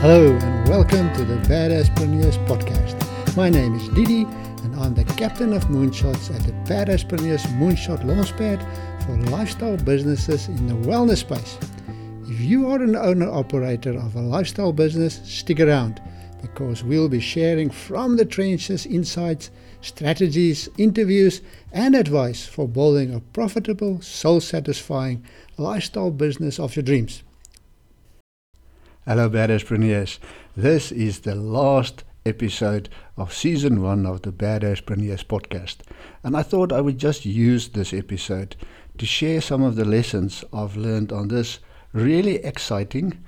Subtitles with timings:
[0.00, 3.36] Hello and welcome to the Badasspreneurs podcast.
[3.36, 4.22] My name is Didi
[4.62, 8.62] and I'm the captain of Moonshots at the Badasspreneurs Moonshot Launchpad
[9.04, 11.58] for lifestyle businesses in the wellness space.
[12.28, 16.00] If you are an owner operator of a lifestyle business, stick around
[16.42, 21.40] because we'll be sharing from the trenches insights, strategies, interviews,
[21.72, 25.24] and advice for building a profitable, soul satisfying
[25.56, 27.24] lifestyle business of your dreams.
[29.08, 30.18] Hello, Badasspreneurs.
[30.54, 35.76] This is the last episode of season one of the Badasspreneurs podcast.
[36.22, 38.54] And I thought I would just use this episode
[38.98, 41.58] to share some of the lessons I've learned on this
[41.94, 43.24] really exciting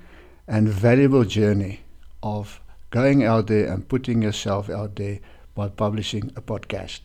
[0.47, 1.81] and valuable journey
[2.23, 2.61] of
[2.91, 5.19] going out there and putting yourself out there
[5.55, 7.05] by publishing a podcast.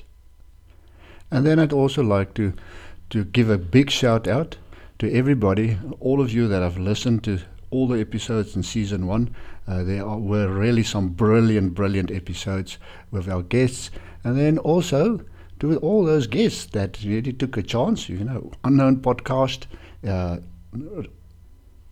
[1.32, 2.52] And then I'd also like to,
[3.12, 4.58] to give a big shout out
[5.00, 7.40] to everybody, all of you that have listened to
[7.76, 9.36] all the episodes in season one.
[9.68, 12.78] Uh, there are, were really some brilliant, brilliant episodes
[13.12, 13.92] with our guests.
[14.24, 15.22] And then also
[15.60, 19.66] to all those guests that really took a chance, you know, unknown podcast.
[20.08, 20.38] Uh,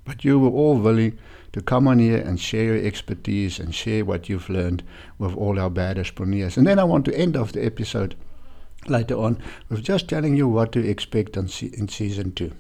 [0.06, 1.18] but you were all willing
[1.54, 4.84] to come on here and share your expertise and share what you've learned
[5.18, 6.58] with all our Badasspreneurs.
[6.58, 8.16] And then I want to end off the episode
[8.88, 12.52] later on with just telling you what to expect on se- in season two.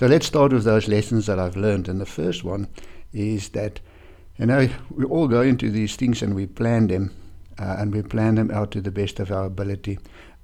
[0.00, 1.86] So let's start with those lessons that I've learned.
[1.86, 2.68] And the first one
[3.12, 3.80] is that,
[4.38, 7.14] you know, we all go into these things and we plan them,
[7.58, 9.98] uh, and we plan them out to the best of our ability.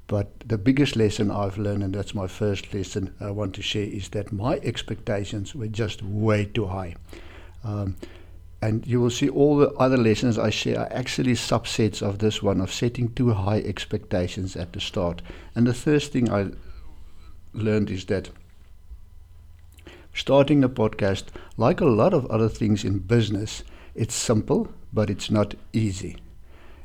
[0.09, 3.87] But the biggest lesson I've learned, and that's my first lesson I want to share,
[3.87, 6.97] is that my expectations were just way too high.
[7.65, 7.97] Um,
[8.61, 12.43] and you will see all the other lessons I share are actually subsets of this
[12.43, 15.23] one of setting too high expectations at the start.
[15.55, 16.51] And the first thing I
[17.55, 18.29] learned is that
[20.17, 21.25] starting a podcast,
[21.59, 23.63] like a lot of other things in business,
[23.95, 26.17] it's simple, but it's not easy.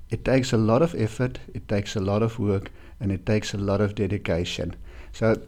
[0.09, 3.53] It takes a lot of effort, it takes a lot of work, and it takes
[3.53, 4.75] a lot of dedication.
[5.13, 5.41] So,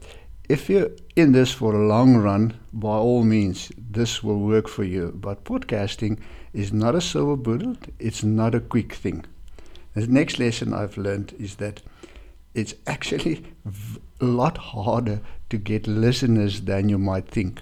[0.47, 4.83] if you're in this for a long run, by all means, this will work for
[4.83, 5.11] you.
[5.15, 6.19] But podcasting
[6.53, 9.25] is not a silver bullet, it's not a quick thing.
[9.93, 11.81] The next lesson I've learned is that
[12.53, 13.43] it's actually
[14.21, 15.19] a lot harder
[15.49, 17.61] to get listeners than you might think.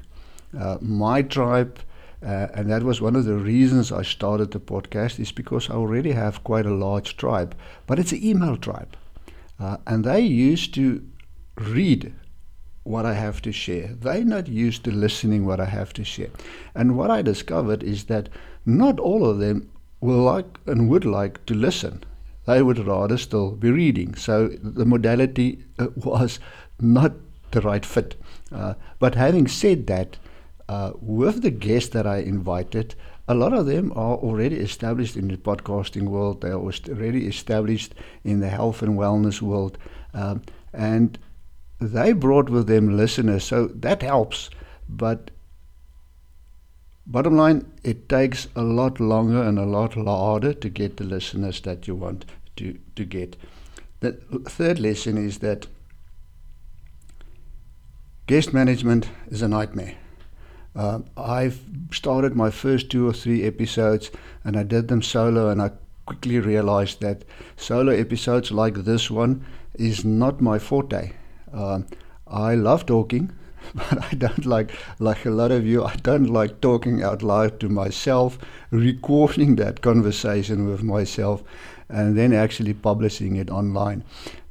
[0.57, 1.79] Uh, my tribe,
[2.23, 5.73] uh, and that was one of the reasons I started the podcast, is because I
[5.73, 7.55] already have quite a large tribe,
[7.87, 8.95] but it's an email tribe.
[9.59, 11.07] Uh, and they used to
[11.57, 12.13] read
[12.83, 13.89] what I have to share.
[13.99, 16.29] They're not used to listening what I have to share.
[16.73, 18.29] And what I discovered is that
[18.65, 19.69] not all of them
[19.99, 22.03] will like and would like to listen.
[22.45, 24.15] They would rather still be reading.
[24.15, 26.39] So the modality uh, was
[26.79, 27.13] not
[27.51, 28.15] the right fit.
[28.51, 30.17] Uh, but having said that,
[30.71, 32.95] uh, with the guests that I invited,
[33.27, 36.39] a lot of them are already established in the podcasting world.
[36.39, 37.93] They are already established
[38.23, 39.77] in the health and wellness world.
[40.13, 41.19] Um, and
[41.81, 44.49] they brought with them listeners, so that helps.
[44.87, 45.31] But
[47.05, 51.59] bottom line, it takes a lot longer and a lot harder to get the listeners
[51.61, 52.23] that you want
[52.55, 53.35] to, to get.
[53.99, 54.13] The
[54.47, 55.67] third lesson is that
[58.25, 59.95] guest management is a nightmare.
[60.75, 61.59] Uh, I've
[61.91, 64.09] started my first two or three episodes
[64.43, 65.71] and I did them solo, and I
[66.05, 67.23] quickly realized that
[67.57, 69.45] solo episodes like this one
[69.75, 71.11] is not my forte.
[71.53, 71.81] Uh,
[72.27, 73.31] I love talking,
[73.75, 77.59] but I don't like, like a lot of you, I don't like talking out loud
[77.59, 78.37] to myself,
[78.71, 81.43] recording that conversation with myself,
[81.89, 84.03] and then actually publishing it online.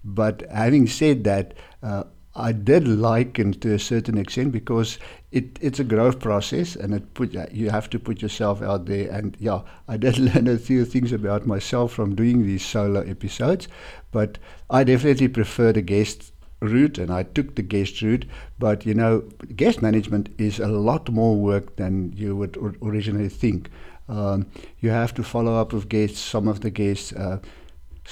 [0.05, 2.05] But having said that, uh,
[2.35, 4.99] I did like it to a certain extent because
[5.33, 9.11] it, it's a growth process and it put you have to put yourself out there
[9.11, 13.67] and yeah I did learn a few things about myself from doing these solo episodes
[14.13, 18.27] but I definitely prefer the guest route and I took the guest route
[18.59, 19.21] but you know
[19.57, 23.71] guest management is a lot more work than you would or- originally think.
[24.09, 24.47] Um,
[24.81, 27.39] you have to follow up with guests some of the guests uh,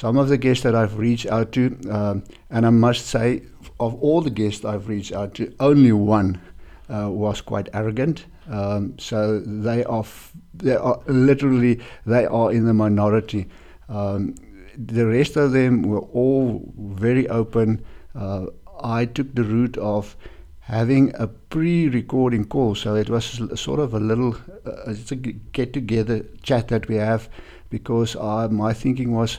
[0.01, 3.43] some of the guests that I've reached out to, um, and I must say,
[3.81, 6.41] of all the guests I've reached out to, only one
[6.89, 8.27] uh, was quite arrogant.
[8.49, 13.49] Um, so they are, f- they are literally they are in the minority.
[13.89, 14.37] Um,
[14.77, 17.85] the rest of them were all very open.
[18.15, 18.47] Uh,
[18.81, 20.17] I took the route of
[20.61, 26.25] having a pre-recording call, so it was sort of a little uh, it's a get-together
[26.43, 27.29] chat that we have,
[27.69, 29.39] because I, my thinking was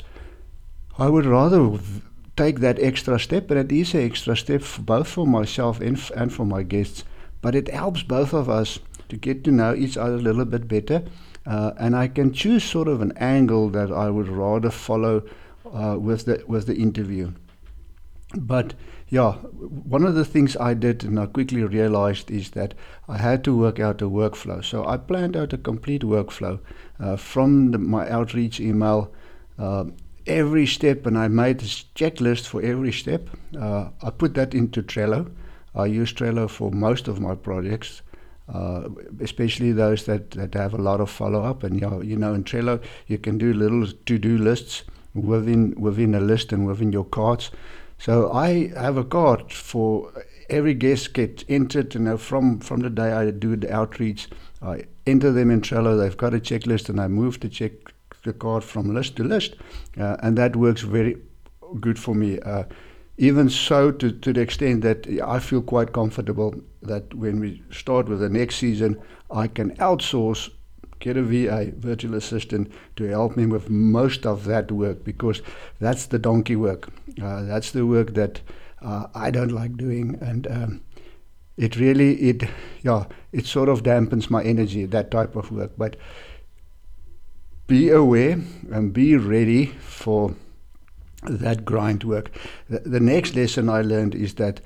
[0.99, 1.79] I would rather
[2.35, 5.97] take that extra step, and it is an extra step for both for myself and,
[5.97, 7.03] f- and for my guests.
[7.41, 8.79] But it helps both of us
[9.09, 11.03] to get to know each other a little bit better.
[11.45, 15.23] uh, and I can choose sort of an angle that I would rather follow
[15.73, 17.31] uh, with the with the interview.
[18.35, 18.75] But
[19.07, 22.75] yeah, one of the things I did and I quickly realized is that
[23.07, 24.63] I had to work out a workflow.
[24.63, 26.59] So I planned out a complete workflow
[26.99, 29.11] uh, from the, my outreach email,
[29.57, 29.85] uh,
[30.29, 33.29] every step, and I made a checklist for every step.
[33.59, 35.31] Uh, I put that into Trello.
[35.75, 38.01] I use Trello for most of my projects.
[38.51, 38.89] Uh,
[39.21, 41.63] especially those that, that have a lot of follow up.
[41.63, 44.83] And you know, you know, in Trello, you can do little to do lists
[45.13, 47.51] within within a list and within your cards.
[47.99, 50.11] So I have a card for
[50.49, 51.93] every guest gets entered.
[51.93, 54.27] You know, from from the day I do the outreach,
[54.63, 55.95] I enter them in Trello.
[55.99, 57.71] They've got a checklist, and I move to check
[58.23, 59.55] the card from list to list,
[59.99, 61.17] uh, and that works very
[61.79, 62.39] good for me.
[62.39, 62.63] Uh,
[63.17, 68.07] even so, to, to the extent that I feel quite comfortable that when we start
[68.07, 70.49] with the next season, I can outsource,
[70.99, 75.41] get a VA, virtual assistant, to help me with most of that work because
[75.79, 76.87] that's the donkey work.
[77.21, 78.39] Uh, that's the work that
[78.81, 80.81] uh, I don't like doing, and um,
[81.57, 82.43] it really it
[82.83, 85.71] yeah it sort of dampens my energy that type of work.
[85.77, 85.97] But
[87.69, 90.35] be aware and be ready for
[91.23, 92.31] that grind work.
[92.67, 94.59] The, the, next lesson I learned is that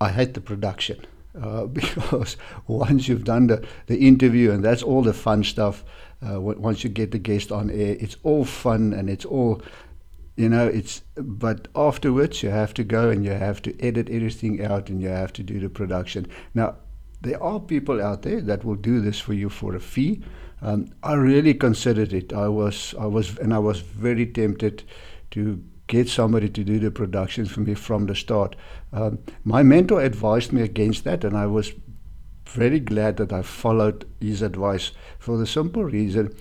[0.00, 1.04] I hate the production
[1.42, 2.36] uh, because
[2.68, 5.84] once you've done the, the interview and that's all the fun stuff,
[6.26, 9.60] uh, once you get the guest on air, it's all fun and it's all,
[10.36, 14.64] you know, it's, but afterwards you have to go and you have to edit everything
[14.64, 16.26] out and you have to do the production.
[16.54, 16.76] Now,
[17.22, 20.22] there are people out there that will do this for you for a fee.
[20.62, 22.32] Um, I really considered it.
[22.32, 24.82] I was, I was, and I was very tempted
[25.32, 28.56] to get somebody to do the production for me from the start.
[28.92, 31.72] Um, my mentor advised me against that, and I was
[32.46, 36.34] very glad that I followed his advice for the simple reason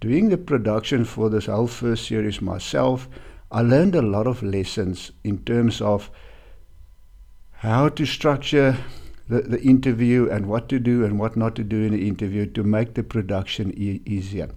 [0.00, 3.08] doing the production for this whole first series myself,
[3.52, 6.10] I learned a lot of lessons in terms of
[7.52, 8.78] how to structure
[9.30, 12.44] the, the interview and what to do and what not to do in the interview
[12.46, 14.50] to make the production e- easier.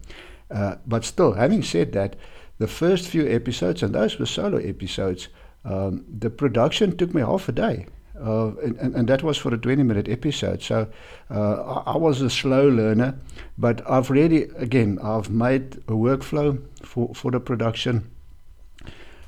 [0.50, 2.16] Uh, but still, having said that,
[2.58, 5.28] the first few episodes, and those were solo episodes,
[5.64, 7.86] um, the production took me half a day.
[8.20, 10.62] Uh, and, and, that was for a 20 minute episode.
[10.62, 10.88] So
[11.32, 13.18] uh, I, I, was a slow learner,
[13.58, 18.10] but I've really, again, I've made a workflow for, for the production.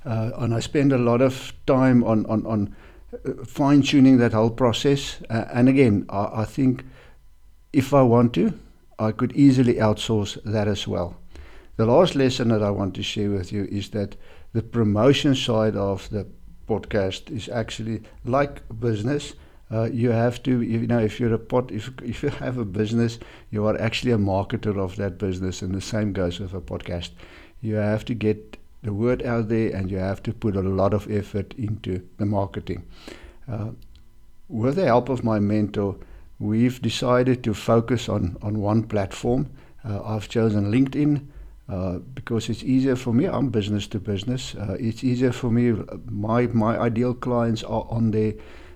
[0.06, 2.76] Uh, and I spend a lot of time on, on, on
[3.46, 5.22] fine tuning that whole process.
[5.30, 6.84] Uh, and again, I, I think
[7.74, 8.54] if I want to,
[8.98, 11.18] I could easily outsource that as well.
[11.78, 14.16] The last lesson that I want to share with you is that
[14.54, 16.26] the promotion side of the
[16.68, 19.34] podcast is actually like business.
[19.72, 22.66] Uh, you have to, you know, if you're a pot, if if you have a
[22.66, 23.20] business,
[23.50, 27.10] you are actually a marketer of that business, and the same goes with a podcast.
[27.62, 30.94] You have to get the word out there, and you have to put a lot
[30.94, 32.86] of effort into the marketing.
[33.52, 33.72] Uh,
[34.48, 35.98] with the help of my mentor,
[36.40, 39.50] we've decided to focus on on one platform.
[39.84, 41.28] Uh, I've chosen LinkedIn.
[41.68, 43.26] Uh, because it's easier for me.
[43.26, 44.54] I'm business to business.
[44.54, 45.74] Uh, it's easier for me.
[46.06, 48.34] My my ideal clients are on there,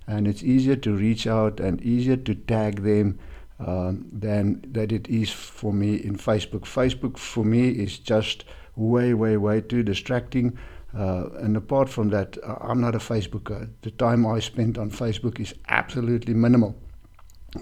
[0.08, 3.20] and it's easier to reach out and easier to tag them
[3.60, 6.62] um, than that it is for me in Facebook.
[6.62, 8.44] Facebook for me is just
[8.80, 10.58] way way way too distracting.
[10.98, 13.70] Uh, and apart from that, I'm not a Facebooker.
[13.82, 16.76] The time I spend on Facebook is absolutely minimal.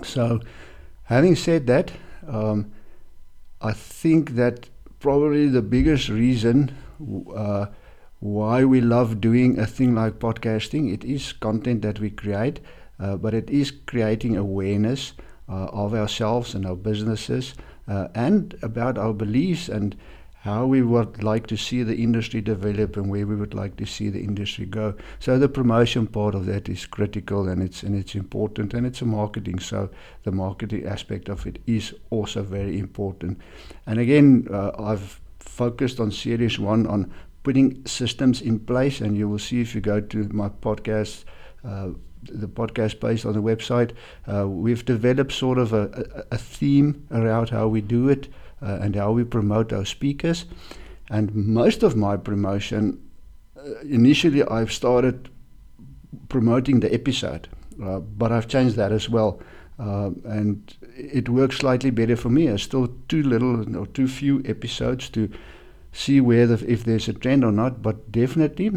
[0.03, 0.39] So,
[1.03, 1.91] having said that,
[2.25, 2.71] um,
[3.62, 4.69] I think that
[5.00, 6.74] probably the biggest reason
[7.36, 7.65] uh,
[8.19, 10.93] why we love doing a thing like podcasting.
[10.93, 12.62] It is content that we create,
[13.00, 15.13] uh, but it is creating awareness
[15.50, 17.53] uh, of ourselves and our businesses
[17.88, 19.95] uh, and about our beliefs and
[20.47, 23.85] how we would like to see the industry develop and where we would like to
[23.85, 24.95] see the industry go.
[25.19, 29.01] So the promotion part of that is critical and it's and it's important and it's
[29.01, 29.59] a marketing.
[29.59, 29.89] So
[30.23, 33.41] the marketing aspect of it is also very important.
[33.85, 37.11] And again, uh, I've focused on series one on
[37.43, 41.25] putting systems in place, and you will see if you go to my podcast.
[41.63, 41.89] Uh,
[42.23, 43.91] the podcast based on the website,
[44.27, 45.83] uh, we've developed sort of a,
[46.31, 48.27] a, a theme around how we do it
[48.61, 50.45] uh, and how we promote our speakers.
[51.09, 53.01] And most of my promotion,
[53.57, 55.29] uh, initially, I've started
[56.29, 57.47] promoting the episode,
[57.83, 59.39] uh, but I've changed that as well.
[59.79, 62.47] Uh, and it works slightly better for me.
[62.47, 65.29] There's still too little or too few episodes to
[65.91, 68.69] see whether if there's a trend or not, but definitely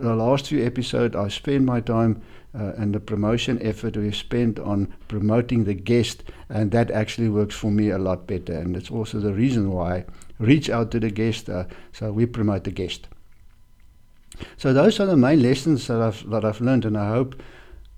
[0.00, 2.22] the last few episodes, I spent my time
[2.54, 7.54] uh, and the promotion effort we've spent on promoting the guest, and that actually works
[7.54, 8.52] for me a lot better.
[8.52, 10.04] And it's also the reason why I
[10.38, 13.08] reach out to the guest, uh, so we promote the guest.
[14.56, 17.42] So those are the main lessons that I've that I've learned, and I hope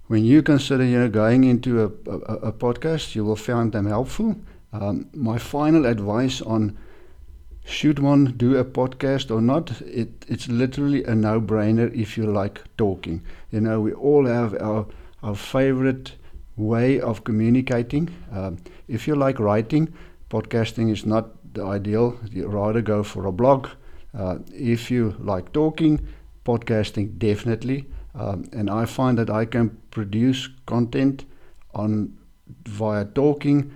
[0.07, 3.87] when you consider you know going into a, a, a podcast, you will find them
[3.87, 4.37] helpful.
[4.73, 6.77] Um, my final advice on
[7.65, 9.81] should one do a podcast or not?
[9.81, 13.23] It, it's literally a no-brainer if you like talking.
[13.51, 14.87] You know, we all have our
[15.23, 16.13] our favorite
[16.57, 18.11] way of communicating.
[18.31, 19.93] Um, if you like writing,
[20.29, 22.19] podcasting is not the ideal.
[22.31, 23.69] You rather go for a blog.
[24.13, 26.07] Uh, if you like talking,
[26.45, 27.87] podcasting definitely.
[28.15, 31.25] Um, and I find that I can produce content
[31.75, 32.17] on
[32.67, 33.75] via talking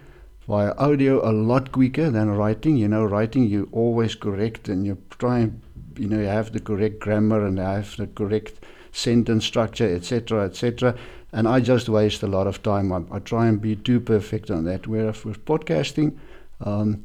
[0.48, 2.76] via audio a lot quicker than writing.
[2.76, 5.60] You know, writing you always correct and you try and
[5.96, 10.46] you know you have the correct grammar and I have the correct sentence structure, etc.,
[10.46, 10.96] etc.
[11.32, 12.90] And I just waste a lot of time.
[12.92, 14.86] I, I try and be too perfect on that.
[14.86, 16.16] Whereas with podcasting,
[16.60, 17.04] um,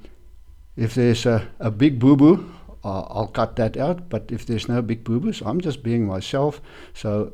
[0.77, 2.49] if there's a, a big boo boo,
[2.85, 4.09] uh, I'll cut that out.
[4.09, 6.61] But if there's no big boo boos, I'm just being myself.
[6.93, 7.33] So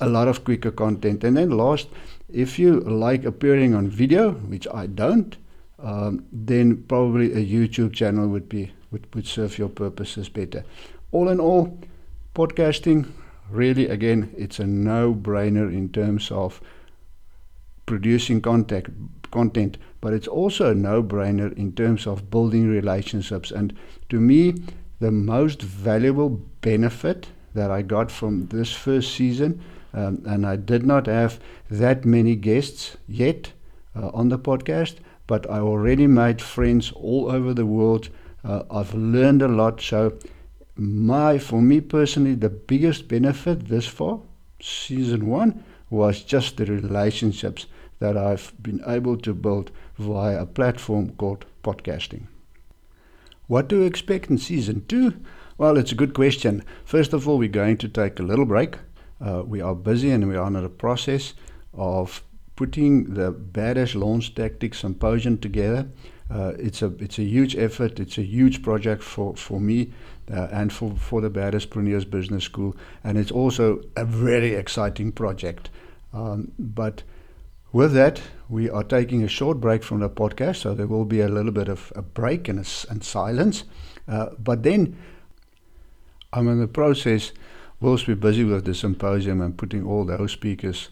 [0.00, 1.24] a lot of quicker content.
[1.24, 1.88] And then last,
[2.32, 5.36] if you like appearing on video, which I don't,
[5.78, 10.64] um, then probably a YouTube channel would be would, would serve your purposes better.
[11.10, 11.78] All in all,
[12.34, 13.10] podcasting
[13.50, 16.60] really again it's a no-brainer in terms of
[17.86, 18.88] producing contact
[19.30, 23.50] content, but it's also a no-brainer in terms of building relationships.
[23.50, 23.76] And
[24.10, 24.54] to me,
[25.00, 29.60] the most valuable benefit that I got from this first season
[29.94, 31.38] um, and I did not have
[31.70, 33.52] that many guests yet
[33.94, 34.96] uh, on the podcast,
[35.26, 38.08] but I already made friends all over the world.
[38.44, 39.80] Uh, I've learned a lot.
[39.80, 40.18] So,
[40.76, 44.20] my for me personally, the biggest benefit this far,
[44.60, 47.66] season one, was just the relationships
[47.98, 52.22] that I've been able to build via a platform called podcasting.
[53.46, 55.14] What to expect in season two?
[55.58, 56.64] Well, it's a good question.
[56.84, 58.76] First of all, we're going to take a little break.
[59.22, 61.34] Uh, we are busy and we are in the process
[61.74, 62.22] of
[62.56, 65.86] putting the Badass Launch Tactics Symposium together.
[66.30, 68.00] Uh, it's a it's a huge effort.
[68.00, 69.92] It's a huge project for for me
[70.32, 72.74] uh, and for for the Badasspreneur's Business School,
[73.04, 75.70] and it's also a very exciting project.
[76.12, 77.02] Um, but
[77.72, 81.20] with that, we are taking a short break from the podcast, so there will be
[81.20, 83.64] a little bit of a break and, a, and silence.
[84.08, 84.96] Uh, but then
[86.32, 87.32] I'm in the process
[87.82, 90.88] whilst we're busy with the symposium and putting all those speakers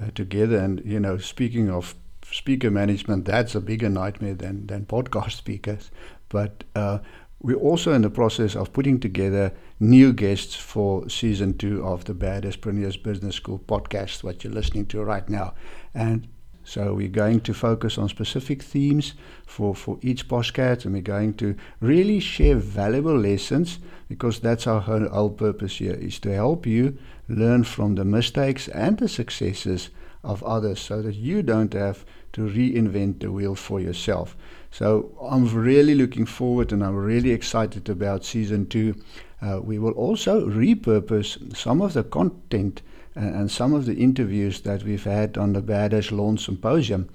[0.00, 1.94] uh, together, and you know, speaking of
[2.30, 5.90] speaker management, that's a bigger nightmare than than podcast speakers.
[6.28, 6.98] But uh,
[7.40, 12.14] we're also in the process of putting together new guests for season two of the
[12.14, 15.54] Badasspreneur's Business School podcast, what you're listening to right now,
[15.94, 16.28] and
[16.68, 19.14] so we're going to focus on specific themes
[19.46, 24.80] for, for each podcast and we're going to really share valuable lessons because that's our
[24.82, 29.88] whole purpose here is to help you learn from the mistakes and the successes
[30.22, 34.36] of others so that you don't have to reinvent the wheel for yourself.
[34.70, 38.94] So I'm really looking forward and I'm really excited about season two.
[39.40, 42.82] Uh, we will also repurpose some of the content
[43.18, 47.08] and, some of the interviews that we've had on the Badass Launch Symposium.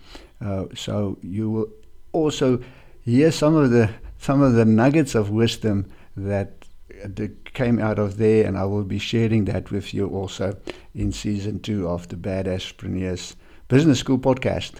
[0.43, 1.69] Uh, so you will
[2.11, 2.59] also
[3.01, 6.65] hear some of the some of the nuggets of wisdom that,
[7.03, 10.55] that came out of there, and I will be sharing that with you also
[10.95, 13.35] in season two of the Badasspreneur's
[13.67, 14.75] Business School podcast.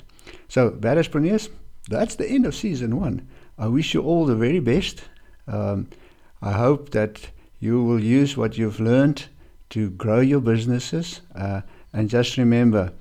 [0.48, 1.50] So, Badasspreneur's,
[1.90, 3.28] that's the end of season one.
[3.58, 5.04] I wish you all the very best.
[5.46, 5.90] Um,
[6.42, 9.26] I hope that you will use what you've learned
[9.74, 11.22] to grow your businesses.
[11.36, 11.62] Uh,
[11.92, 12.94] and just remember,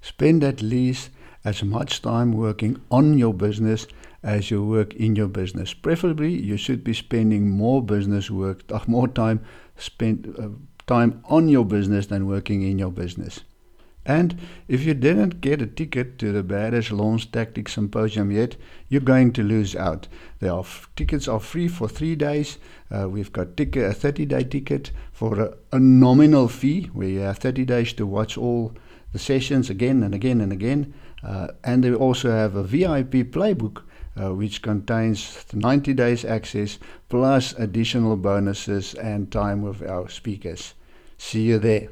[0.00, 1.10] spend at least
[1.44, 3.88] as much time working on your business
[4.22, 5.74] as you work in your business.
[5.74, 9.40] Preferably, you should be spending more business work, more time
[9.76, 10.48] spent uh,
[10.86, 13.40] time on your business than working in your business.
[14.06, 14.38] And
[14.68, 18.56] if you didn't get a ticket to the Badass Launch Tactics Symposium yet,
[18.88, 20.08] you're going to lose out.
[20.40, 22.58] There are f- tickets are free for three days.
[22.90, 27.66] Uh, we've got a 30-day ticket for a, a, nominal fee, where you have 30
[27.66, 28.72] days to watch all
[29.12, 30.94] the sessions again and again and again.
[31.22, 33.82] Uh, and they also have a VIP playbook,
[34.18, 36.78] uh, which contains 90 days access
[37.08, 40.74] plus additional bonuses and time with our speakers.
[41.18, 41.88] See you there.